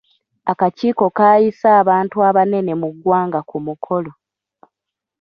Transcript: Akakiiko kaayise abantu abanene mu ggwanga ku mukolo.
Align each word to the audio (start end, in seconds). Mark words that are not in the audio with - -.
Akakiiko 0.51 1.05
kaayise 1.17 1.67
abantu 1.81 2.17
abanene 2.29 2.71
mu 2.81 2.89
ggwanga 2.93 3.39
ku 3.49 3.57
mukolo. 3.65 4.11